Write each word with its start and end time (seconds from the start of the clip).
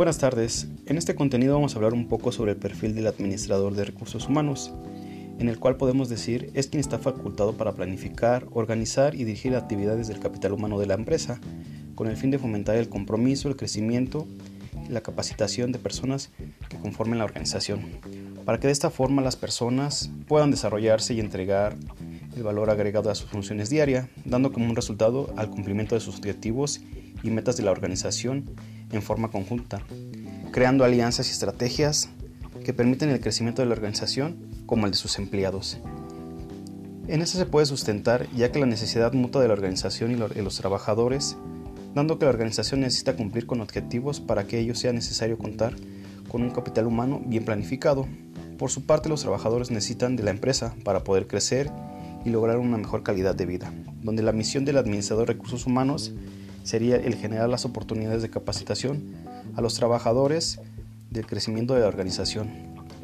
Buenas 0.00 0.16
tardes. 0.16 0.66
En 0.86 0.96
este 0.96 1.14
contenido 1.14 1.52
vamos 1.52 1.74
a 1.74 1.76
hablar 1.76 1.92
un 1.92 2.08
poco 2.08 2.32
sobre 2.32 2.52
el 2.52 2.56
perfil 2.56 2.94
del 2.94 3.06
administrador 3.06 3.74
de 3.74 3.84
recursos 3.84 4.28
humanos, 4.28 4.72
en 5.38 5.50
el 5.50 5.58
cual 5.58 5.76
podemos 5.76 6.08
decir 6.08 6.50
es 6.54 6.68
quien 6.68 6.80
está 6.80 6.98
facultado 6.98 7.52
para 7.52 7.72
planificar, 7.72 8.46
organizar 8.52 9.14
y 9.14 9.24
dirigir 9.24 9.54
actividades 9.54 10.08
del 10.08 10.18
capital 10.18 10.54
humano 10.54 10.78
de 10.78 10.86
la 10.86 10.94
empresa, 10.94 11.38
con 11.96 12.08
el 12.08 12.16
fin 12.16 12.30
de 12.30 12.38
fomentar 12.38 12.76
el 12.76 12.88
compromiso, 12.88 13.50
el 13.50 13.56
crecimiento 13.56 14.26
y 14.88 14.90
la 14.90 15.02
capacitación 15.02 15.70
de 15.70 15.78
personas 15.78 16.30
que 16.70 16.78
conformen 16.78 17.18
la 17.18 17.26
organización, 17.26 17.82
para 18.46 18.58
que 18.58 18.68
de 18.68 18.72
esta 18.72 18.88
forma 18.88 19.20
las 19.20 19.36
personas 19.36 20.10
puedan 20.26 20.50
desarrollarse 20.50 21.12
y 21.12 21.20
entregar 21.20 21.76
el 22.34 22.42
valor 22.42 22.70
agregado 22.70 23.10
a 23.10 23.14
sus 23.14 23.28
funciones 23.28 23.68
diarias, 23.68 24.08
dando 24.24 24.50
como 24.50 24.64
un 24.64 24.76
resultado 24.76 25.30
al 25.36 25.50
cumplimiento 25.50 25.94
de 25.94 26.00
sus 26.00 26.16
objetivos 26.16 26.80
y 27.22 27.28
metas 27.28 27.58
de 27.58 27.64
la 27.64 27.70
organización 27.70 28.46
en 28.92 29.02
forma 29.02 29.30
conjunta, 29.30 29.82
creando 30.52 30.84
alianzas 30.84 31.28
y 31.28 31.32
estrategias 31.32 32.08
que 32.64 32.74
permiten 32.74 33.10
el 33.10 33.20
crecimiento 33.20 33.62
de 33.62 33.66
la 33.66 33.74
organización 33.74 34.36
como 34.66 34.86
el 34.86 34.92
de 34.92 34.98
sus 34.98 35.18
empleados. 35.18 35.78
En 37.08 37.22
eso 37.22 37.38
se 37.38 37.46
puede 37.46 37.66
sustentar 37.66 38.28
ya 38.36 38.52
que 38.52 38.60
la 38.60 38.66
necesidad 38.66 39.12
mutua 39.12 39.42
de 39.42 39.48
la 39.48 39.54
organización 39.54 40.12
y 40.12 40.42
los 40.42 40.56
trabajadores, 40.56 41.36
dando 41.94 42.18
que 42.18 42.24
la 42.24 42.30
organización 42.30 42.80
necesita 42.80 43.16
cumplir 43.16 43.46
con 43.46 43.60
objetivos 43.60 44.20
para 44.20 44.46
que 44.46 44.60
ello 44.60 44.74
sea 44.74 44.92
necesario 44.92 45.38
contar 45.38 45.74
con 46.28 46.42
un 46.42 46.50
capital 46.50 46.86
humano 46.86 47.20
bien 47.26 47.44
planificado. 47.44 48.06
Por 48.58 48.70
su 48.70 48.86
parte, 48.86 49.08
los 49.08 49.22
trabajadores 49.22 49.70
necesitan 49.70 50.14
de 50.14 50.22
la 50.22 50.30
empresa 50.30 50.74
para 50.84 51.02
poder 51.02 51.26
crecer 51.26 51.70
y 52.24 52.30
lograr 52.30 52.58
una 52.58 52.76
mejor 52.76 53.02
calidad 53.02 53.34
de 53.34 53.46
vida, 53.46 53.72
donde 54.02 54.22
la 54.22 54.32
misión 54.32 54.64
del 54.64 54.76
administrador 54.76 55.26
de 55.26 55.32
recursos 55.32 55.66
humanos 55.66 56.12
sería 56.62 56.96
el 56.96 57.14
generar 57.14 57.48
las 57.48 57.64
oportunidades 57.64 58.22
de 58.22 58.30
capacitación 58.30 59.14
a 59.56 59.60
los 59.60 59.74
trabajadores 59.74 60.60
del 61.10 61.26
crecimiento 61.26 61.74
de 61.74 61.80
la 61.80 61.88
organización. 61.88 62.50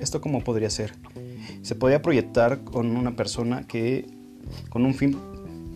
¿Esto 0.01 0.21
cómo 0.21 0.43
podría 0.43 0.71
ser? 0.71 0.93
Se 1.63 1.75
podría 1.75 2.03
proyectar 2.03 2.65
con 2.65 2.97
una 2.97 3.17
persona 3.17 3.67
que 3.67 4.07
con 4.69 4.85
un 4.85 4.95
fin 4.95 5.19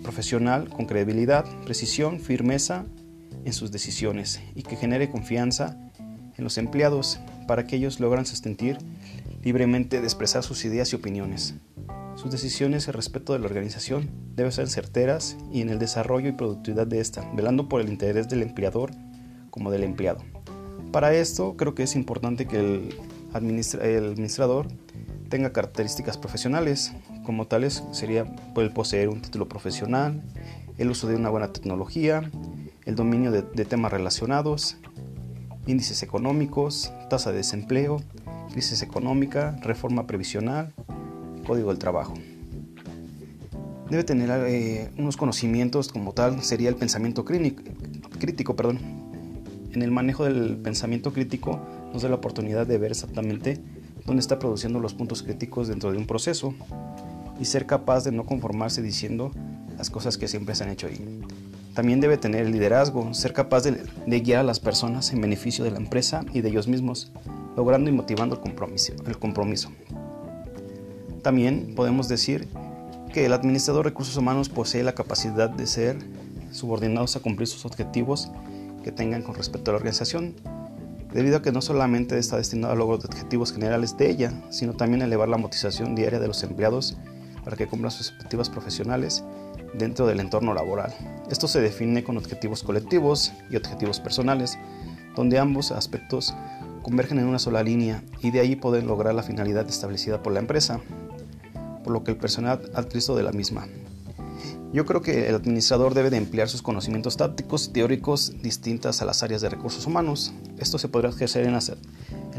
profesional, 0.03 0.69
con 0.69 0.87
credibilidad, 0.87 1.45
precisión, 1.65 2.21
firmeza 2.21 2.85
en 3.45 3.53
sus 3.53 3.73
decisiones 3.73 4.41
y 4.55 4.63
que 4.63 4.77
genere 4.77 5.11
confianza 5.11 5.77
en 6.37 6.45
los 6.45 6.59
empleados 6.59 7.21
para 7.47 7.67
que 7.67 7.77
ellos 7.77 8.01
logran 8.01 8.27
sentir 8.27 8.79
libremente 9.43 10.01
de 10.01 10.07
expresar 10.07 10.43
sus 10.43 10.65
ideas 10.65 10.93
y 10.93 10.97
opiniones. 10.97 11.55
Sus 12.21 12.31
decisiones 12.31 12.87
y 12.87 12.91
respeto 12.91 13.33
de 13.33 13.39
la 13.39 13.47
organización 13.47 14.11
deben 14.37 14.53
ser 14.53 14.69
certeras 14.69 15.39
y 15.51 15.63
en 15.63 15.71
el 15.71 15.79
desarrollo 15.79 16.29
y 16.29 16.33
productividad 16.33 16.87
de 16.87 17.01
esta, 17.01 17.27
velando 17.33 17.67
por 17.67 17.81
el 17.81 17.89
interés 17.89 18.29
del 18.29 18.43
empleador 18.43 18.91
como 19.49 19.71
del 19.71 19.85
empleado. 19.85 20.23
Para 20.93 21.15
esto 21.15 21.57
creo 21.57 21.75
que 21.75 21.83
es 21.83 21.97
importante 21.97 22.47
que 22.47 22.59
el, 22.61 22.95
administrador 23.33 24.69
tenga 25.31 25.55
características 25.55 26.19
profesionales, 26.19 26.93
como 27.25 27.47
tales 27.47 27.85
sería 27.93 28.27
el 28.55 28.71
poseer 28.71 29.09
un 29.09 29.23
título 29.23 29.49
profesional, 29.49 30.21
el 30.77 30.91
uso 30.91 31.09
de 31.09 31.17
una 31.17 31.31
buena 31.31 31.55
tecnología, 31.55 32.31
el 32.85 32.97
dominio 32.97 33.33
de 33.33 33.65
temas 33.65 33.93
relacionados, 33.93 34.77
índices 35.67 36.03
económicos, 36.03 36.93
tasa 37.09 37.31
de 37.31 37.39
desempleo, 37.39 38.03
crisis 38.51 38.83
económica, 38.83 39.57
reforma 39.63 40.07
previsional, 40.07 40.75
Código 41.47 41.71
del 41.71 41.79
Trabajo. 41.79 42.15
Debe 43.91 44.05
tener 44.05 44.31
eh, 44.47 44.91
unos 44.99 45.17
conocimientos 45.17 45.89
como 45.89 46.13
tal, 46.13 46.43
sería 46.45 46.69
el 46.69 46.77
pensamiento 46.77 47.25
crítico. 47.25 48.55
Perdón. 48.55 48.79
En 49.73 49.83
el 49.83 49.91
manejo 49.91 50.25
del 50.25 50.57
pensamiento 50.57 51.13
crítico 51.13 51.61
nos 51.93 52.03
da 52.03 52.09
la 52.09 52.17
oportunidad 52.17 52.67
de 52.67 52.79
ver 52.79 52.93
exactamente 52.93 53.61
dónde 54.07 54.21
está 54.21 54.39
produciendo 54.39 54.81
los 54.81 54.95
puntos 54.95 55.23
críticos 55.23 55.69
dentro 55.69 55.93
de 55.93 55.99
un 55.99 56.07
proceso 56.07 56.55
y 57.41 57.45
ser 57.45 57.67
capaz 57.67 58.05
de 58.05 58.13
no 58.13 58.25
conformarse 58.25 58.83
diciendo 58.83 59.33
las 59.77 59.91
cosas 59.91 60.19
que 60.19 60.29
siempre 60.29 60.55
se 60.55 60.65
han 60.65 60.71
hecho 60.71 60.87
ahí. 60.87 61.21
También 61.75 62.01
debe 62.01 62.17
tener 62.17 62.49
liderazgo, 62.49 63.15
ser 63.15 63.33
capaz 63.33 63.63
de, 63.63 63.83
de, 64.07 64.21
guiar 64.21 64.41
a 64.41 64.45
las 64.45 64.61
personas 64.61 65.13
en 65.13 65.21
beneficio 65.21 65.65
de 65.65 65.71
la 65.71 65.79
empresa 65.79 66.25
y 66.33 66.41
de 66.41 66.49
ellos 66.49 66.69
mismos, 66.69 67.13
logrando 67.57 67.91
y 67.91 67.93
motivando 67.93 68.35
el 68.35 68.41
compromiso. 68.41 68.93
El 69.07 69.19
compromiso. 69.19 69.71
También 71.23 71.75
podemos 71.75 72.09
decir 72.09 72.49
que 73.13 73.27
el 73.27 73.33
administrador 73.33 73.85
de 73.85 73.91
recursos 73.91 74.17
humanos 74.17 74.49
posee 74.49 74.83
la 74.83 74.95
capacidad 74.95 75.51
de 75.51 75.67
ser 75.67 75.99
subordinados 76.51 77.17
a 77.17 77.21
cumplir 77.21 77.49
sus 77.49 77.65
objetivos 77.65 78.31
que 78.83 78.93
tengan 78.93 79.23
con 79.23 79.35
respecto 79.35 79.71
a 79.71 79.73
la 79.73 79.79
organización, 79.79 80.35
debido 81.13 81.39
a 81.39 81.43
que 81.43 81.53
no 81.53 81.61
solamente 81.61 82.17
está 82.19 82.37
destinado 82.37 82.73
a 82.73 82.77
lograr 82.77 83.05
objetivos 83.05 83.53
generales 83.53 83.97
de 83.97 84.11
ella, 84.11 84.33
sino 84.51 84.75
también 84.75 85.03
a 85.03 85.05
elevar 85.05 85.29
la 85.29 85.37
motivación 85.37 85.95
diaria 85.95 86.21
de 86.21 86.29
los 86.29 86.43
empleados 86.43 86.97
para 87.45 87.57
que 87.57 87.67
cumplan 87.67 87.91
sus 87.91 88.13
objetivos 88.13 88.49
profesionales 88.49 89.25
dentro 89.75 90.07
del 90.07 90.21
entorno 90.21 90.55
laboral. 90.55 90.95
Esto 91.31 91.49
se 91.49 91.61
define 91.61 92.05
con 92.05 92.17
objetivos 92.17 92.63
colectivos 92.63 93.33
y 93.51 93.57
objetivos 93.57 94.01
personales, 94.01 94.59
donde 95.17 95.39
ambos 95.39 95.73
aspectos 95.73 96.35
convergen 96.83 97.19
en 97.19 97.27
una 97.27 97.39
sola 97.39 97.63
línea 97.63 98.03
y 98.21 98.31
de 98.31 98.41
ahí 98.41 98.57
pueden 98.57 98.87
lograr 98.87 99.15
la 99.15 99.23
finalidad 99.23 99.69
establecida 99.69 100.23
por 100.23 100.33
la 100.33 100.41
empresa, 100.41 100.81
por 101.83 101.93
lo 101.93 102.05
que 102.05 102.13
el 102.13 102.17
personal 102.17 102.71
adquirido 102.75 103.17
de 103.17 103.23
la 103.23 103.33
misma. 103.33 103.67
Yo 104.73 104.87
creo 104.87 105.03
que 105.03 105.29
el 105.29 105.35
administrador 105.35 105.95
debe 105.95 106.11
de 106.11 106.17
emplear 106.17 106.49
sus 106.49 106.63
conocimientos 106.63 107.17
tácticos 107.17 107.67
y 107.67 107.73
teóricos 107.73 108.35
distintas 108.41 109.03
a 109.03 109.05
las 109.05 109.25
áreas 109.25 109.41
de 109.41 109.49
recursos 109.49 109.85
humanos. 109.85 110.33
Esto 110.59 110.79
se 110.79 110.87
podrá 110.87 111.09
ejercer 111.09 111.45
en 111.45 111.55
las 111.55 111.73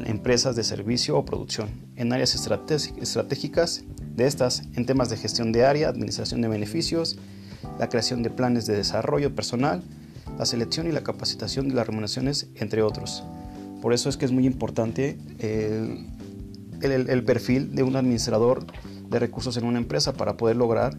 empresas 0.06 0.56
de 0.56 0.64
servicio 0.64 1.18
o 1.18 1.26
producción, 1.26 1.70
en 1.98 2.14
áreas 2.14 2.34
estratégicas 2.34 3.84
de 4.16 4.28
estas, 4.28 4.64
en 4.76 4.86
temas 4.86 5.10
de 5.10 5.18
gestión 5.18 5.52
de 5.52 5.66
área, 5.66 5.90
administración 5.90 6.42
de 6.42 6.48
beneficios, 6.48 7.18
la 7.80 7.90
creación 7.90 8.24
de 8.24 8.30
planes 8.30 8.66
de 8.66 8.78
desarrollo 8.78 9.36
personal, 9.36 9.84
la 10.40 10.46
selección 10.46 10.88
y 10.88 10.94
la 10.94 11.04
capacitación 11.04 11.68
de 11.68 11.76
las 11.76 11.86
remuneraciones, 11.86 12.48
entre 12.56 12.82
otros. 12.82 13.24
Por 13.82 13.94
eso 13.94 14.08
es 14.08 14.16
que 14.16 14.24
es 14.24 14.32
muy 14.32 14.46
importante 14.46 15.18
el, 15.40 16.06
el 16.82 17.24
perfil 17.26 17.76
de 17.76 17.84
un 17.84 17.98
administrador 17.98 18.66
de 19.12 19.20
recursos 19.20 19.58
en 19.58 19.66
una 19.66 19.78
empresa 19.78 20.14
para 20.14 20.38
poder 20.38 20.56
lograr 20.56 20.98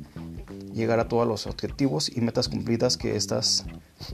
llegar 0.72 1.00
a 1.00 1.08
todos 1.08 1.26
los 1.26 1.46
objetivos 1.46 2.14
y 2.14 2.20
metas 2.20 2.48
cumplidas 2.48 2.96
que 2.96 3.16
estas 3.16 3.64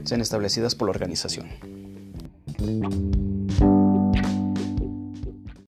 sean 0.04 0.20
establecidas 0.20 0.74
por 0.74 0.86
la 0.86 0.90
organización. 0.90 1.48